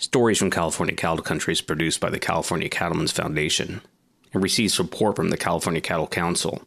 [0.00, 3.80] Stories from California Cattle Country is produced by the California Cattlemen's Foundation
[4.32, 6.62] and receives support from the California Cattle Council.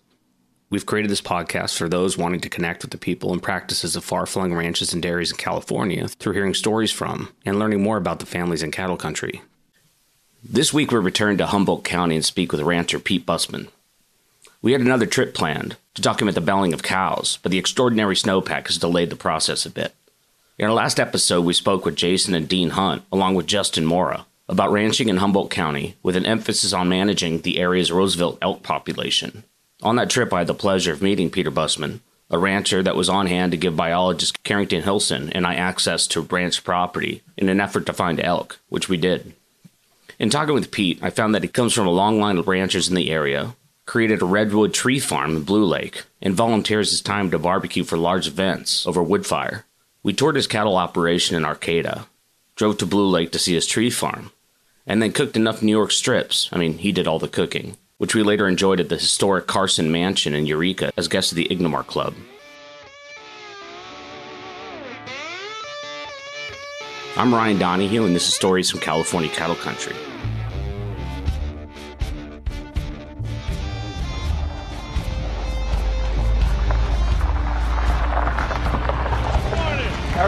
[0.70, 4.04] We've created this podcast for those wanting to connect with the people and practices of
[4.04, 8.20] far flung ranches and dairies in California through hearing stories from and learning more about
[8.20, 9.42] the families in cattle country.
[10.44, 13.70] This week we return to Humboldt County and speak with rancher Pete Bussman.
[14.62, 18.68] We had another trip planned to document the belling of cows, but the extraordinary snowpack
[18.68, 19.96] has delayed the process a bit.
[20.62, 24.28] In our last episode, we spoke with Jason and Dean Hunt, along with Justin Mora,
[24.48, 29.44] about ranching in Humboldt County with an emphasis on managing the area's Roosevelt elk population.
[29.82, 33.10] On that trip, I had the pleasure of meeting Peter Bussman, a rancher that was
[33.10, 37.60] on hand to give biologist Carrington Hilson and I access to ranch property in an
[37.60, 39.34] effort to find elk, which we did.
[40.20, 42.88] In talking with Pete, I found that he comes from a long line of ranchers
[42.88, 43.56] in the area,
[43.88, 47.98] created a redwood tree farm in Blue Lake, and volunteers his time to barbecue for
[47.98, 49.66] large events over wood fire.
[50.04, 52.08] We toured his cattle operation in Arcata,
[52.56, 54.32] drove to Blue Lake to see his tree farm,
[54.88, 56.50] and then cooked enough New York strips.
[56.52, 59.92] I mean, he did all the cooking, which we later enjoyed at the historic Carson
[59.92, 62.16] Mansion in Eureka as guests of the Ingomar Club.
[67.16, 69.96] I'm Ryan Donahue, and this is Stories from California Cattle Country.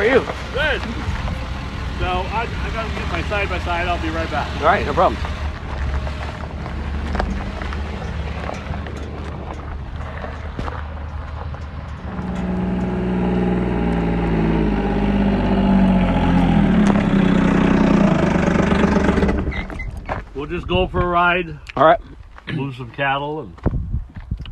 [0.04, 0.20] Are you?
[0.54, 0.82] Good.
[2.00, 3.88] So I, I gotta get my side by side.
[3.88, 4.50] I'll be right back.
[4.60, 5.18] All right, no problem.
[20.36, 22.00] We'll just go for a ride, All right.
[22.52, 23.56] move some cattle, and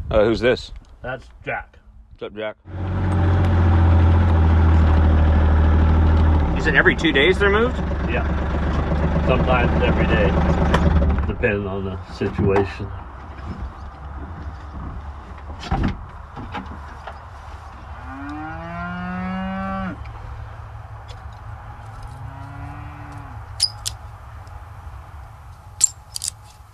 [0.10, 0.72] Uh, who's this?
[1.02, 1.78] that's Jack.
[2.14, 2.91] What's up, Jack?
[6.62, 7.76] Is it every two days they're moved?
[8.08, 8.24] Yeah.
[9.26, 10.28] Sometimes every day,
[11.26, 12.88] depending on the situation.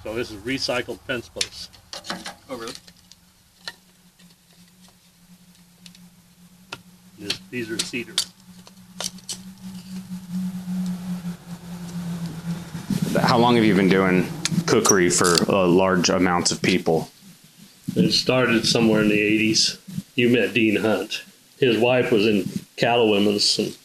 [0.04, 1.70] So this is recycled fence posts.
[2.50, 2.74] Oh, really?
[7.18, 8.16] This, these are cedar.
[13.22, 14.28] How long have you been doing
[14.66, 17.10] cookery for uh, large amounts of people?
[17.96, 19.80] It started somewhere in the 80s.
[20.16, 21.24] You met Dean Hunt.
[21.58, 23.76] His wife was in cattle women's, and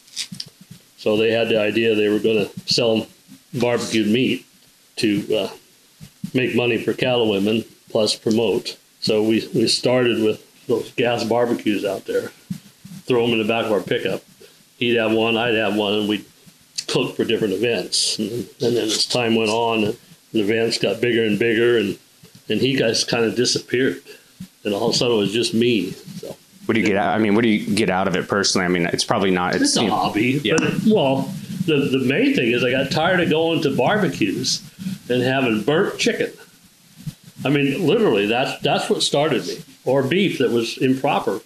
[0.97, 3.07] so they had the idea they were going to sell
[3.53, 4.45] barbecued meat
[4.97, 5.49] to uh,
[6.33, 8.77] make money for cattle women plus promote.
[8.99, 12.29] So we, we started with those gas barbecues out there,
[13.05, 14.21] throw them in the back of our pickup.
[14.77, 16.25] He'd have one, I'd have one, and we'd
[16.93, 18.19] cook for different events.
[18.19, 19.95] And, and then as time went on,
[20.31, 21.97] the events got bigger and bigger, and
[22.49, 24.01] and he guys kind of disappeared,
[24.63, 25.91] and all of a sudden it was just me.
[25.91, 27.15] So What do you get out?
[27.15, 28.65] I mean, what do you get out of it personally?
[28.65, 29.55] I mean, it's probably not.
[29.55, 30.55] it's a you know, hobby, yeah.
[30.57, 31.33] but well,
[31.65, 34.61] the the main thing is I got tired of going to barbecues
[35.09, 36.31] and having burnt chicken.
[37.45, 41.41] I mean, literally, that's that's what started me, or beef that was improper,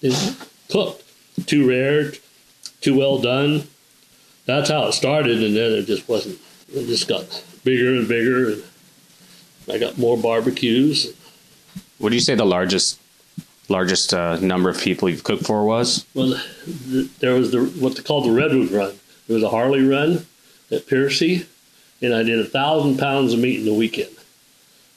[0.00, 0.36] is
[0.70, 1.02] cooked,
[1.46, 2.12] too rare,
[2.80, 3.68] too well done.
[4.46, 6.38] That's how it started, and then it just wasn't.
[6.72, 8.62] It just got bigger and bigger, and
[9.70, 11.12] I got more barbecues.
[11.98, 13.00] What do you say the largest
[13.68, 16.06] largest uh, number of people you've cooked for was?
[16.14, 18.98] Well, the, there was the what they called the Redwood Run.
[19.26, 20.26] There was a Harley Run
[20.70, 21.46] at Piercy,
[22.00, 24.14] and I did a thousand pounds of meat in the weekend.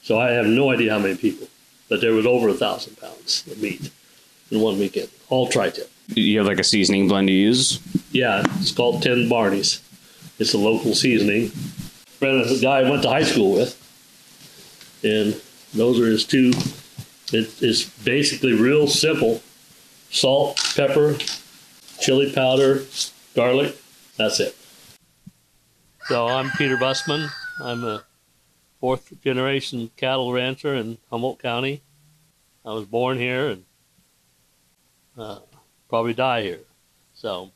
[0.02, 1.48] So I have no idea how many people,
[1.88, 3.90] but there was over a thousand pounds of meat
[4.50, 5.90] in one weekend, all tri-tip.
[6.14, 7.80] You have like a seasoning blend you use?
[8.10, 9.80] Yeah, it's called Ten Barneys.
[10.38, 11.48] It's a local seasoning.
[12.18, 13.76] Friend of the guy I went to high school with,
[15.02, 15.40] and
[15.72, 16.52] those are his two.
[17.32, 19.42] It, it's basically real simple:
[20.10, 21.16] salt, pepper,
[22.00, 22.84] chili powder,
[23.34, 23.76] garlic.
[24.16, 24.56] That's it.
[26.06, 27.30] So I'm Peter Bussman.
[27.62, 28.04] I'm a
[28.80, 31.82] fourth generation cattle rancher in Humboldt County.
[32.64, 33.64] I was born here and
[35.16, 35.38] uh,
[35.90, 36.60] probably die here.
[37.14, 37.50] So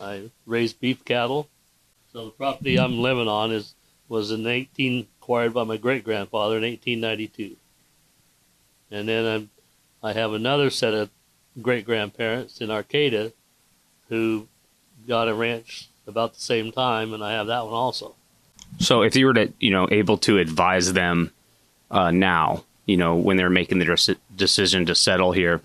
[0.00, 1.48] I raised beef cattle.
[2.12, 3.74] So the property I'm living on is
[4.08, 7.56] was in 18 acquired by my great grandfather in 1892.
[8.90, 9.50] And then I'm,
[10.02, 11.10] I have another set of
[11.62, 13.32] great grandparents in Arcata
[14.08, 14.48] who
[15.06, 18.16] got a ranch about the same time, and I have that one also.
[18.80, 21.30] So if you were to, you know, able to advise them
[21.90, 25.60] uh, now, you know, when they're making the dec- decision to settle here,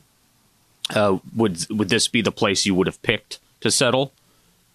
[0.93, 4.13] uh, would would this be the place you would have picked to settle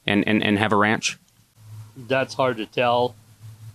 [0.06, 1.18] and, and, and have a ranch?
[2.08, 3.14] that's hard to tell.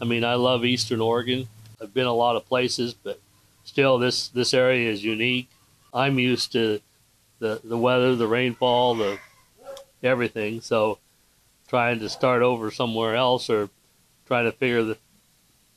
[0.01, 1.47] I mean, I love Eastern Oregon.
[1.81, 3.19] I've been a lot of places, but
[3.63, 5.49] still, this this area is unique.
[5.93, 6.81] I'm used to
[7.39, 9.19] the the weather, the rainfall, the
[10.03, 10.61] everything.
[10.61, 10.99] So,
[11.67, 13.69] trying to start over somewhere else or
[14.27, 14.97] trying to figure the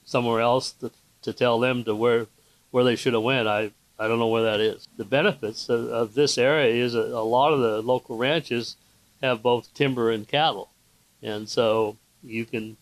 [0.04, 0.90] somewhere else to,
[1.22, 2.26] to tell them to where
[2.70, 3.48] where they should have went.
[3.48, 4.86] I I don't know where that is.
[4.96, 8.76] The benefits of, of this area is a, a lot of the local ranches
[9.22, 10.70] have both timber and cattle,
[11.22, 12.76] and so you can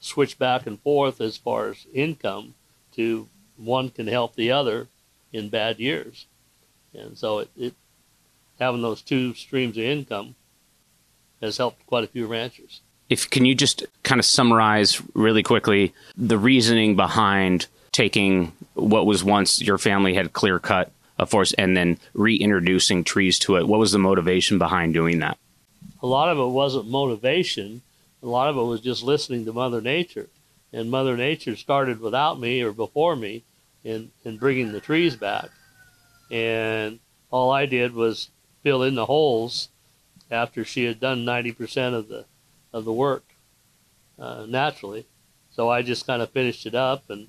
[0.00, 2.54] switch back and forth as far as income
[2.94, 4.88] to one can help the other
[5.32, 6.26] in bad years.
[6.92, 7.74] And so it, it
[8.58, 10.34] having those two streams of income
[11.40, 12.80] has helped quite a few ranchers.
[13.08, 19.24] If can you just kind of summarize really quickly the reasoning behind taking what was
[19.24, 23.68] once your family had clear cut a forest and then reintroducing trees to it?
[23.68, 25.38] What was the motivation behind doing that?
[26.02, 27.82] A lot of it wasn't motivation.
[28.22, 30.28] A lot of it was just listening to Mother Nature.
[30.72, 33.42] And Mother Nature started without me or before me
[33.84, 35.48] in, in bringing the trees back.
[36.30, 37.00] And
[37.30, 38.30] all I did was
[38.62, 39.68] fill in the holes
[40.30, 42.24] after she had done 90% of the,
[42.72, 43.24] of the work
[44.18, 45.06] uh, naturally.
[45.50, 47.26] So I just kind of finished it up, and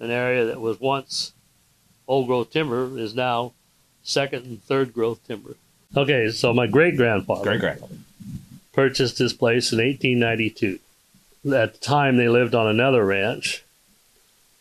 [0.00, 1.32] an area that was once
[2.06, 3.52] old growth timber is now
[4.02, 5.56] second and third growth timber.
[5.96, 7.96] Okay, so my great grandfather Great grandfather.
[8.72, 10.78] purchased this place in 1892.
[11.54, 13.64] At the time, they lived on another ranch.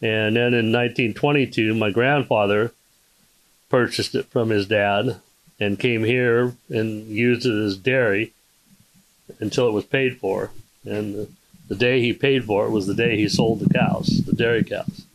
[0.01, 2.73] And then in 1922, my grandfather
[3.69, 5.21] purchased it from his dad
[5.59, 8.33] and came here and used it as dairy
[9.39, 10.51] until it was paid for.
[10.85, 11.29] And the,
[11.69, 14.63] the day he paid for it was the day he sold the cows, the dairy
[14.63, 15.05] cows.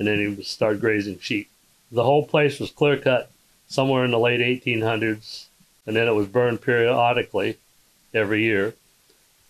[0.00, 1.50] And then he started grazing sheep.
[1.92, 3.30] The whole place was clear cut
[3.68, 5.48] somewhere in the late 1800s,
[5.86, 7.58] and then it was burned periodically
[8.14, 8.72] every year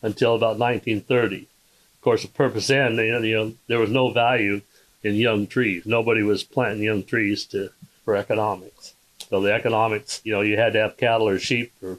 [0.02, 1.42] until about 1930.
[1.42, 4.62] Of course, the purpose then, you know, you know, there was no value
[5.04, 5.86] in young trees.
[5.86, 7.70] Nobody was planting young trees to
[8.04, 8.94] for economics.
[9.28, 11.98] So the economics, you know, you had to have cattle or sheep for,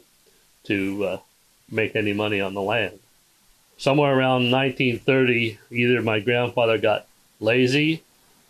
[0.64, 1.18] to uh,
[1.70, 2.98] make any money on the land.
[3.78, 7.06] Somewhere around 1930, either my grandfather got
[7.40, 8.02] lazy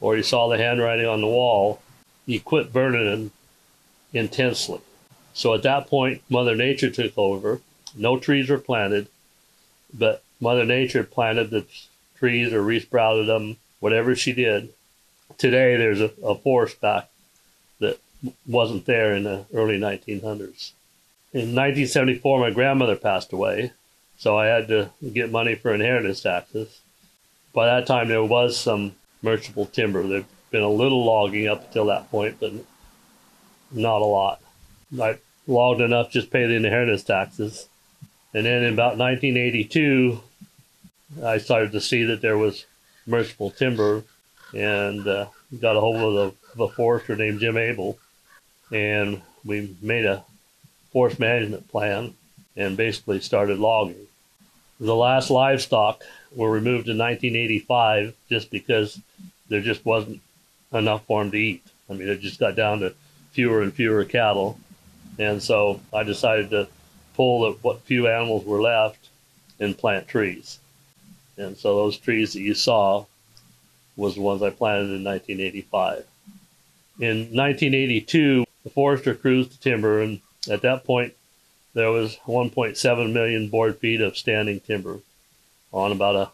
[0.03, 1.81] or he saw the handwriting on the wall.
[2.27, 3.31] He quit burning them
[4.13, 4.81] intensely.
[5.33, 7.61] So at that point, Mother Nature took over.
[7.95, 9.07] No trees were planted,
[9.95, 11.65] but Mother Nature planted the
[12.19, 14.71] trees or resprouted them, whatever she did.
[15.39, 17.09] Today, there's a, a forest back
[17.79, 17.99] that
[18.47, 20.73] wasn't there in the early 1900s.
[21.33, 23.73] In 1974, my grandmother passed away,
[24.19, 26.81] so I had to get money for inheritance taxes.
[27.55, 30.07] By that time, there was some merchantable timber.
[30.07, 32.53] There'd been a little logging up until that point, but
[33.71, 34.41] not a lot.
[35.01, 37.69] I logged enough just pay the inheritance taxes.
[38.35, 40.21] And then in about 1982,
[41.25, 42.65] I started to see that there was
[43.07, 44.05] merchantable timber
[44.55, 45.27] and uh,
[45.61, 47.99] got a hold of, the, a forester named Jim Abel.
[48.71, 50.25] And we made a
[50.93, 52.15] forest management plan
[52.57, 54.07] and basically started logging.
[54.83, 56.03] The last livestock
[56.35, 59.01] were removed in 1985 just because
[59.49, 60.21] there just wasn't
[60.73, 61.63] enough for them to eat.
[61.89, 62.93] I mean, it just got down to
[63.31, 64.59] fewer and fewer cattle.
[65.21, 66.67] And so I decided to
[67.15, 69.09] pull the, what few animals were left
[69.61, 70.59] and plant trees.
[71.37, 73.07] And so those trees that you saw
[73.97, 76.05] was the ones I planted in 1985.
[76.99, 80.21] In 1982, the forester cruised the timber, and
[80.51, 81.15] at that point,
[81.75, 85.01] there was 1.7 million board feet of standing timber
[85.73, 86.31] on about a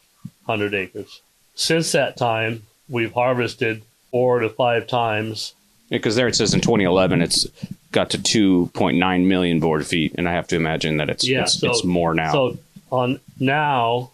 [0.47, 1.21] hundred acres.
[1.55, 5.55] Since that time, we've harvested four to five times
[5.91, 7.47] Because there it says in 2011 it's
[7.93, 11.61] got to 2.9 million board feet, and I have to imagine that it's Yeah, it's,
[11.61, 12.33] so- it's more now.
[12.33, 12.59] So
[12.91, 14.11] on now,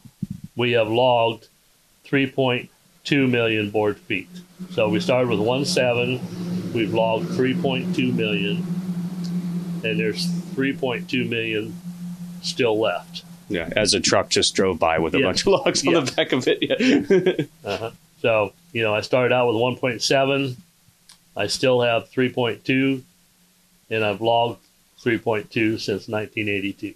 [0.57, 1.49] we have logged
[2.07, 4.28] 3.2 million board feet.
[4.71, 8.64] So we started with 1.7, we've logged 3.2 million,
[9.85, 11.75] and there's 3.2 million
[12.42, 13.23] still left.
[13.49, 15.25] yeah, as a truck just drove by with a Yeah.
[15.26, 16.00] bunch of logs on Yeah.
[16.00, 16.58] the back of it.
[16.62, 17.44] Yeah.
[17.64, 17.90] Uh-huh.
[18.20, 20.56] So you know, I started out with 1.7.
[21.37, 23.02] I still have 3.2,
[23.90, 24.61] and I've logged
[25.02, 26.94] 3.2 since 1982.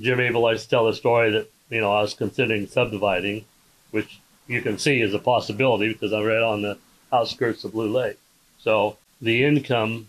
[0.00, 3.44] Jim Abel likes to tell the story that you know I was considering subdividing,
[3.90, 6.78] which you can see is a possibility because I'm right on the
[7.12, 8.18] outskirts of Blue Lake.
[8.60, 10.08] So the income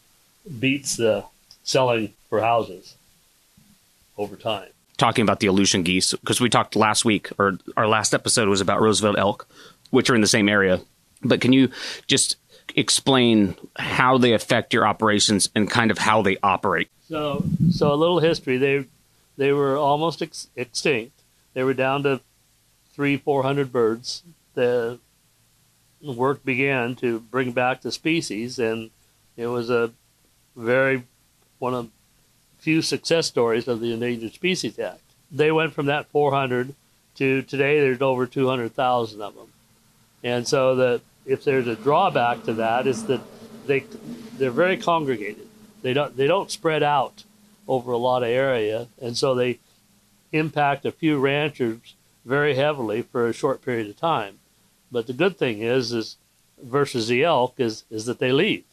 [0.59, 1.23] beats the
[1.67, 2.95] selling for houses
[4.17, 4.69] over time.
[4.97, 8.61] Talking about the Aleutian geese, because we talked last week, or our last episode was
[8.61, 9.47] about Roosevelt elk,
[9.91, 10.79] which are in the same area.
[11.21, 11.69] But can you
[12.07, 12.37] just
[12.75, 16.89] explain how they affect your operations and kind of how they operate?
[17.07, 18.57] So, so a little history.
[18.57, 18.85] They
[19.37, 21.21] they were almost ex- extinct.
[21.53, 22.21] they were down to
[22.93, 24.23] three, four hundred birds.
[24.55, 24.99] The
[26.01, 28.89] work began to bring back the species, and
[29.35, 29.91] it was a
[30.55, 31.03] very
[31.59, 31.89] one of
[32.59, 35.01] few success stories of the Endangered Species Act.
[35.31, 36.73] They went from that 400
[37.15, 39.47] to today there's over 200,000 of them,
[40.23, 43.21] and so the if there's a drawback to that is that
[43.65, 43.83] they
[44.37, 45.47] they're very congregated.
[45.81, 47.23] They don't they don't spread out
[47.67, 49.59] over a lot of area, and so they
[50.31, 51.95] impact a few ranchers
[52.25, 54.39] very heavily for a short period of time.
[54.91, 56.17] But the good thing is, is
[56.61, 58.63] versus the elk is is that they leave.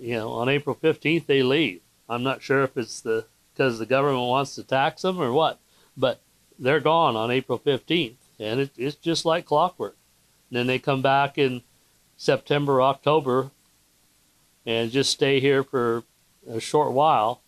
[0.00, 1.81] You know, on April 15th they leave.
[2.08, 5.58] I'm not sure if it's the because the government wants to tax them or what,
[5.96, 6.20] but
[6.58, 9.96] they're gone on April 15th, and it, it's just like clockwork.
[10.50, 11.62] And then they come back in
[12.16, 13.50] September, October,
[14.64, 16.04] and just stay here for
[16.48, 17.40] a short while.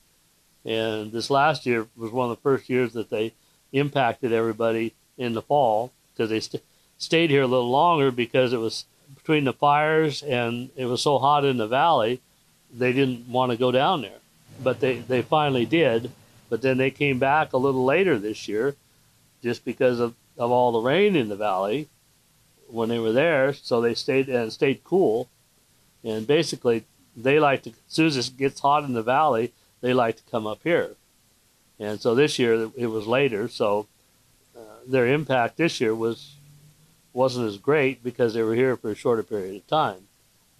[0.64, 3.34] And this last year was one of the first years that they
[3.72, 6.62] impacted everybody in the fall because they st-
[6.98, 11.18] stayed here a little longer because it was between the fires and it was so
[11.18, 12.20] hot in the valley,
[12.72, 14.18] they didn't want to go down there.
[14.62, 16.10] But they, they finally did.
[16.48, 18.76] But then they came back a little later this year
[19.42, 21.88] just because of, of all the rain in the valley
[22.68, 23.52] when they were there.
[23.52, 25.28] So they stayed and stayed cool.
[26.02, 26.84] And basically,
[27.16, 30.30] they like to, as soon as it gets hot in the valley, they like to
[30.30, 30.96] come up here.
[31.78, 33.48] And so this year it was later.
[33.48, 33.86] So
[34.56, 36.36] uh, their impact this year was
[37.12, 40.08] wasn't as great because they were here for a shorter period of time.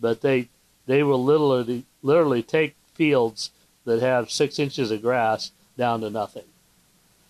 [0.00, 0.48] But they
[0.86, 3.50] they will literally literally take fields
[3.84, 6.44] that have six inches of grass down to nothing,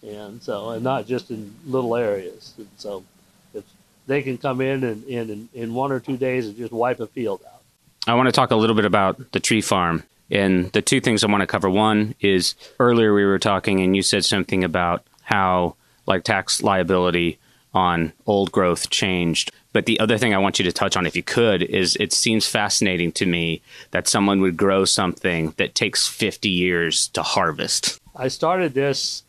[0.03, 2.55] and so and not just in little areas.
[2.57, 3.05] And so
[3.53, 3.65] if
[4.07, 7.07] they can come in and in in one or two days and just wipe a
[7.07, 7.63] field out.
[8.07, 10.05] I want to talk a little bit about the tree farm.
[10.31, 13.95] And the two things I want to cover one is earlier we were talking and
[13.95, 17.39] you said something about how like tax liability
[17.73, 19.53] on old growth changed.
[19.75, 22.13] But the other thing I want you to touch on, if you could, is it
[22.13, 28.01] seems fascinating to me that someone would grow something that takes 50 years to harvest.
[28.15, 29.25] I started this,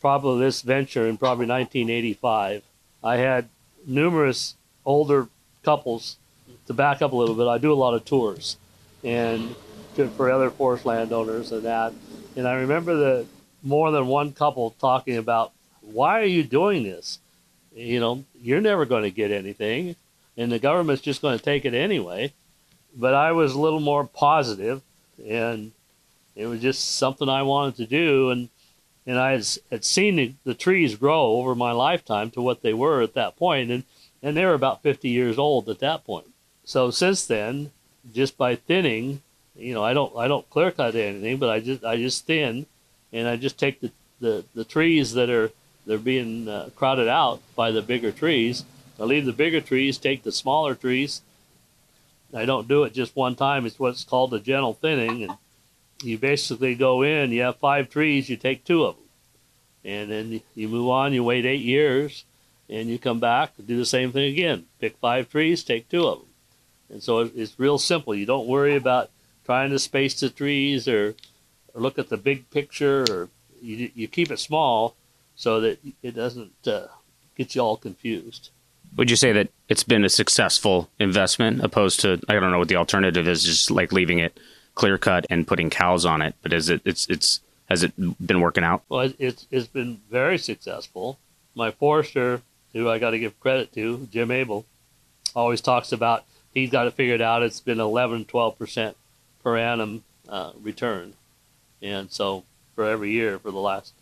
[0.00, 2.62] probably this venture in probably 1985.
[3.04, 3.50] I had
[3.86, 4.54] numerous
[4.86, 5.28] older
[5.62, 6.16] couples.
[6.68, 8.56] To back up a little bit, I do a lot of tours
[9.04, 9.54] and
[10.16, 11.92] for other forest landowners and that.
[12.34, 13.26] And I remember the
[13.62, 17.18] more than one couple talking about, why are you doing this?
[17.74, 19.96] You know, you're never going to get anything,
[20.36, 22.32] and the government's just going to take it anyway.
[22.94, 24.82] But I was a little more positive,
[25.26, 25.72] and
[26.36, 28.48] it was just something I wanted to do, and
[29.04, 33.02] and I had, seen the, the trees grow over my lifetime to what they were
[33.02, 33.84] at that point, and
[34.22, 36.28] and they were about 50 years old at that point.
[36.64, 37.72] So since then,
[38.12, 39.22] just by thinning,
[39.56, 42.66] you know, I don't I don't clear cut anything, but I just I just thin,
[43.12, 45.50] and I just take the the, the trees that are
[45.86, 48.64] they're being uh, crowded out by the bigger trees.
[49.00, 51.22] I leave the bigger trees, take the smaller trees.
[52.34, 53.66] I don't do it just one time.
[53.66, 55.36] It's what's called a gentle thinning, and
[56.02, 57.32] you basically go in.
[57.32, 59.04] You have five trees, you take two of them,
[59.84, 61.12] and then you move on.
[61.12, 62.24] You wait eight years,
[62.70, 64.66] and you come back do the same thing again.
[64.80, 66.28] Pick five trees, take two of them,
[66.90, 68.14] and so it's real simple.
[68.14, 69.10] You don't worry about
[69.44, 71.14] trying to space the trees or,
[71.74, 73.28] or look at the big picture, or
[73.60, 74.96] you you keep it small
[75.42, 76.86] so that it doesn't uh,
[77.36, 78.50] get you all confused.
[78.96, 82.68] Would you say that it's been a successful investment opposed to I don't know what
[82.68, 84.38] the alternative is, just like leaving it
[84.76, 86.36] clear cut and putting cows on it?
[86.42, 87.92] But is it it's it's has it
[88.24, 88.84] been working out?
[88.88, 91.18] Well, it's it's been very successful.
[91.56, 94.64] My forester, who I got to give credit to, Jim Abel,
[95.34, 96.22] always talks about
[96.54, 97.42] he's got it figured out.
[97.42, 98.96] It's been 11, 12 percent
[99.42, 101.14] per annum uh, return,
[101.82, 102.44] and so
[102.76, 103.92] for every year for the last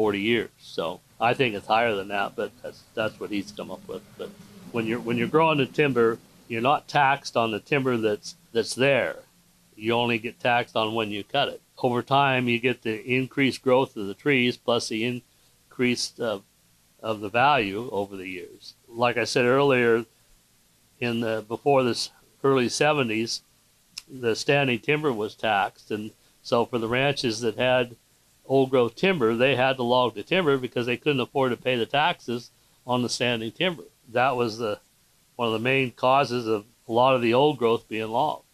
[0.00, 0.48] 40 years.
[0.56, 4.00] So I think it's higher than that, but that's that's what he's come up with.
[4.16, 4.30] But
[4.72, 6.16] when you're when you're growing the timber,
[6.48, 9.16] you're not taxed on the timber that's that's there.
[9.76, 11.60] You only get taxed on when you cut it.
[11.82, 16.44] Over time, you get the increased growth of the trees plus the increased of,
[17.02, 18.72] of the value over the years.
[18.88, 20.06] Like I said earlier,
[20.98, 22.10] in the before this
[22.42, 23.42] early 70s,
[24.08, 27.96] the standing timber was taxed, and so for the ranches that had
[28.50, 31.76] old growth timber, they had to log the timber because they couldn't afford to pay
[31.76, 32.50] the taxes
[32.84, 33.84] on the standing timber.
[34.12, 34.80] That was the
[35.36, 38.44] one of the main causes of a lot of the old growth being logged.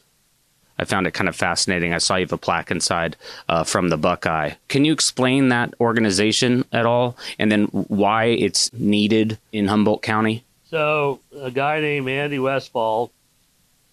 [0.78, 1.94] I found it kind of fascinating.
[1.94, 3.16] I saw you have a plaque inside
[3.48, 4.52] uh, from the Buckeye.
[4.68, 10.44] Can you explain that organization at all, and then why it's needed in Humboldt County?
[10.68, 13.10] So, a guy named Andy Westfall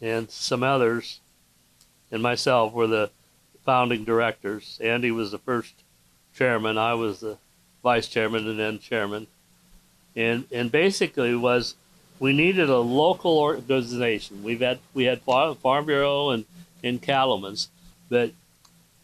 [0.02, 1.22] and some others,
[2.12, 3.10] and myself were the
[3.64, 4.78] founding directors.
[4.84, 5.83] Andy was the first
[6.36, 6.78] chairman.
[6.78, 7.38] I was the
[7.82, 9.28] vice chairman and then chairman.
[10.16, 11.76] and and basically was
[12.20, 14.44] we needed a local organization.
[14.44, 16.46] We've had we had Farm Bureau and
[16.84, 17.70] and cattlemen's,
[18.10, 18.32] but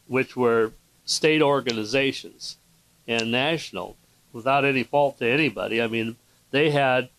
[0.07, 0.71] which were
[1.05, 2.57] state organizations
[3.07, 3.95] and national,
[4.31, 5.81] without any fault to anybody.
[5.81, 6.17] I mean,
[6.51, 7.09] they had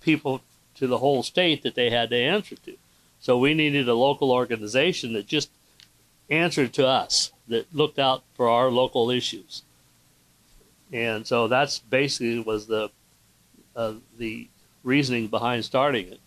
[0.00, 0.42] people
[0.74, 2.76] to the whole state that they had to answer to.
[3.20, 5.50] So we needed a local organization that just
[6.32, 9.62] answered to us, that looked out for our local issues.
[10.92, 12.90] And so that's basically was the
[13.74, 14.48] uh, the
[14.84, 16.20] reasoning behind starting it,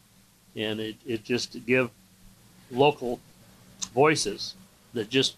[0.55, 1.91] and it, it just to give
[2.71, 3.19] local
[3.93, 4.55] voices
[4.93, 5.35] that just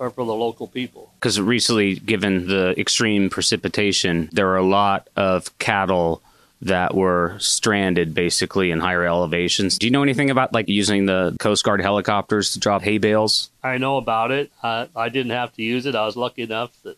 [0.00, 1.10] are for the local people.
[1.20, 6.22] Because recently, given the extreme precipitation, there are a lot of cattle
[6.62, 9.78] that were stranded basically in higher elevations.
[9.78, 13.50] Do you know anything about like using the Coast Guard helicopters to drop hay bales?
[13.64, 14.52] I know about it.
[14.62, 15.96] I, I didn't have to use it.
[15.96, 16.96] I was lucky enough that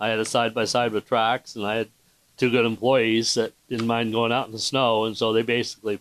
[0.00, 1.88] I had a side by side with tracks and I had
[2.36, 5.04] two good employees that didn't mind going out in the snow.
[5.04, 5.98] And so they basically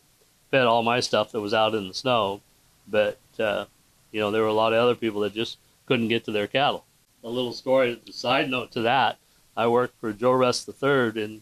[0.51, 2.41] fed all my stuff that was out in the snow.
[2.87, 3.65] But, uh,
[4.11, 6.47] you know, there were a lot of other people that just couldn't get to their
[6.47, 6.85] cattle.
[7.23, 9.17] A little story, side note to that,
[9.57, 11.41] I worked for Joe Russ III in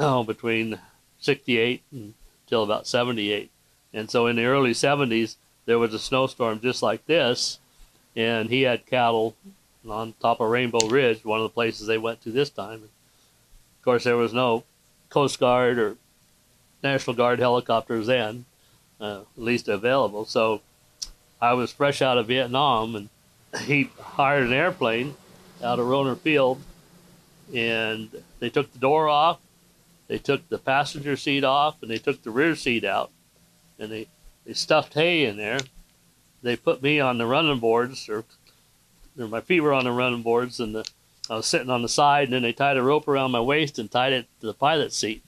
[0.00, 0.78] oh, between
[1.20, 3.50] 68 until about 78.
[3.92, 7.58] And so in the early 70s, there was a snowstorm just like this,
[8.16, 9.36] and he had cattle
[9.88, 12.82] on top of Rainbow Ridge, one of the places they went to this time.
[12.82, 14.64] Of course, there was no
[15.10, 15.96] Coast Guard or
[16.82, 18.46] National Guard helicopters then,
[19.00, 20.24] uh, at least available.
[20.24, 20.60] So
[21.40, 23.08] I was fresh out of Vietnam, and
[23.62, 25.14] he hired an airplane
[25.62, 26.60] out of Rohnert Field,
[27.54, 29.38] and they took the door off,
[30.10, 33.12] they took the passenger seat off and they took the rear seat out
[33.78, 34.08] and they,
[34.44, 35.60] they stuffed hay in there.
[36.42, 38.24] They put me on the running boards or,
[39.16, 40.90] or my feet were on the running boards and the,
[41.30, 43.78] I was sitting on the side and then they tied a rope around my waist
[43.78, 45.22] and tied it to the pilot seat.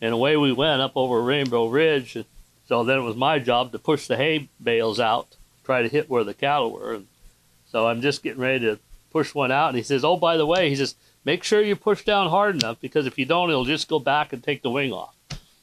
[0.00, 2.16] And away we went up over Rainbow Ridge.
[2.68, 6.08] So then it was my job to push the hay bales out, try to hit
[6.08, 6.94] where the cattle were.
[6.94, 7.08] And
[7.66, 8.78] so I'm just getting ready to
[9.10, 9.70] push one out.
[9.70, 10.94] And he says, Oh, by the way, he says,
[11.24, 14.32] make sure you push down hard enough because if you don't, it'll just go back
[14.32, 15.14] and take the wing off.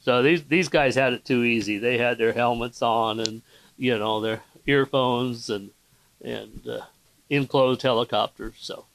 [0.02, 1.78] So these these guys had it too easy.
[1.78, 3.42] They had their helmets on and
[3.78, 5.72] you know their earphones and
[6.24, 6.82] and uh,
[7.30, 8.56] enclosed helicopters.
[8.60, 8.86] So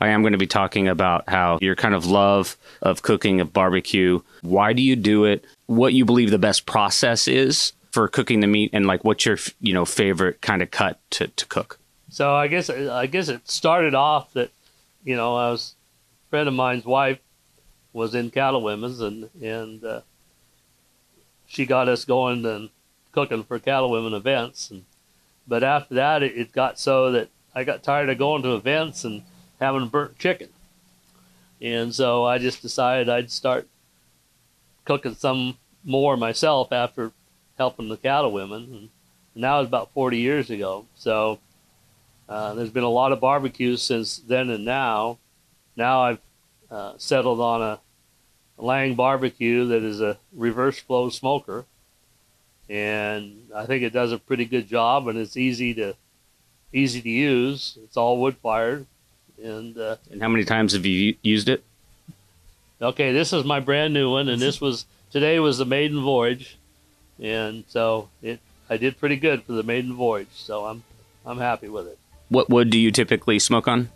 [0.00, 3.52] I am going to be talking about how your kind of love of cooking of
[3.52, 4.20] barbecue.
[4.42, 5.44] Why do you do it?
[5.66, 9.38] What you believe the best process is for cooking the meat, and like what's your
[9.60, 11.78] you know favorite kind of cut to, to cook.
[12.10, 14.50] So I guess I guess it started off that
[15.04, 15.74] you know I was
[16.30, 17.18] friend of mine's wife
[17.92, 20.00] was in cattle women's and and uh,
[21.46, 22.70] she got us going and
[23.12, 24.70] cooking for cattle women events.
[24.70, 24.84] And
[25.46, 29.04] but after that it, it got so that I got tired of going to events
[29.04, 29.22] and
[29.58, 30.50] having burnt chicken.
[31.60, 33.66] And so I just decided I'd start
[34.84, 37.12] cooking some more myself after
[37.56, 38.90] helping the cattle women and
[39.34, 40.86] now it's about 40 years ago.
[40.94, 41.38] So
[42.28, 45.18] uh, there's been a lot of barbecues since then and now
[45.78, 46.18] now I've
[46.70, 47.80] uh, settled on a
[48.60, 51.64] Lang barbecue that is a reverse flow smoker,
[52.68, 55.94] and I think it does a pretty good job, and it's easy to
[56.72, 57.78] easy to use.
[57.84, 58.84] It's all wood fired,
[59.40, 61.62] and uh, and how many times have you used it?
[62.82, 66.58] Okay, this is my brand new one, and this was today was the maiden voyage,
[67.22, 70.82] and so it I did pretty good for the maiden voyage, so I'm
[71.24, 71.98] I'm happy with it.
[72.28, 73.90] What wood do you typically smoke on?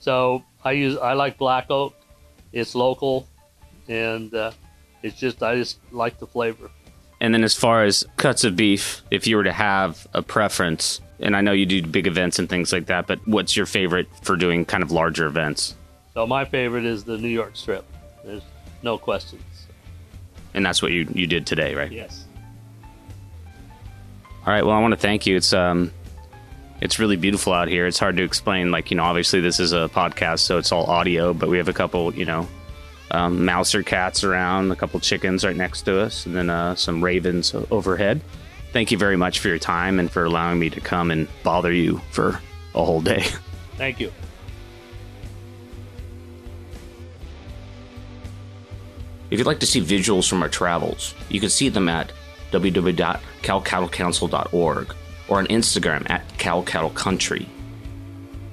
[0.00, 1.94] So I use I like black oak.
[2.52, 3.28] It's local,
[3.88, 4.52] and uh,
[5.02, 6.70] it's just I just like the flavor.
[7.20, 11.00] And then as far as cuts of beef, if you were to have a preference,
[11.20, 14.08] and I know you do big events and things like that, but what's your favorite
[14.22, 15.76] for doing kind of larger events?
[16.14, 17.84] So my favorite is the New York strip.
[18.24, 18.42] There's
[18.82, 19.42] no questions.
[20.54, 21.92] And that's what you you did today, right?
[21.92, 22.24] Yes.
[24.46, 24.64] All right.
[24.64, 25.36] Well, I want to thank you.
[25.36, 25.92] It's um
[26.80, 27.86] it's really beautiful out here.
[27.86, 28.70] It's hard to explain.
[28.70, 31.68] Like, you know, obviously this is a podcast, so it's all audio, but we have
[31.68, 32.48] a couple, you know,
[33.10, 37.04] um, mouser cats around, a couple chickens right next to us, and then uh, some
[37.04, 38.22] ravens overhead.
[38.72, 41.72] Thank you very much for your time and for allowing me to come and bother
[41.72, 42.40] you for
[42.74, 43.24] a whole day.
[43.76, 44.10] Thank you.
[49.30, 52.12] If you'd like to see visuals from our travels, you can see them at
[52.52, 54.94] www.calcattlecouncil.org
[55.30, 57.48] or on Instagram at Cow Cattle Country.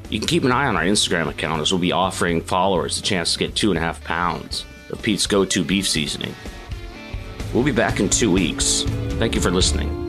[0.10, 3.02] You can keep an eye on our Instagram account as we'll be offering followers the
[3.02, 6.34] chance to get two and a half pounds of Pete's go to beef seasoning.
[7.54, 8.84] We'll be back in two weeks.
[9.20, 10.07] Thank you for listening.